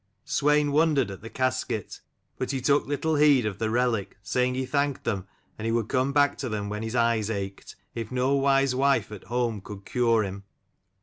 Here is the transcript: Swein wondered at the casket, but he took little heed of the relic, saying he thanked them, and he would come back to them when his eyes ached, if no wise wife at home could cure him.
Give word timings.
Swein 0.25 0.71
wondered 0.71 1.11
at 1.11 1.21
the 1.21 1.29
casket, 1.29 1.99
but 2.39 2.49
he 2.49 2.59
took 2.59 2.87
little 2.87 3.17
heed 3.17 3.45
of 3.45 3.59
the 3.59 3.69
relic, 3.69 4.17
saying 4.23 4.55
he 4.55 4.65
thanked 4.65 5.03
them, 5.03 5.27
and 5.59 5.67
he 5.67 5.71
would 5.71 5.89
come 5.89 6.11
back 6.11 6.39
to 6.39 6.49
them 6.49 6.69
when 6.69 6.81
his 6.81 6.95
eyes 6.95 7.29
ached, 7.29 7.75
if 7.93 8.11
no 8.11 8.33
wise 8.33 8.73
wife 8.73 9.11
at 9.11 9.25
home 9.25 9.61
could 9.61 9.85
cure 9.85 10.23
him. 10.23 10.43